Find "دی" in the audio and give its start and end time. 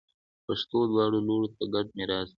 2.29-2.29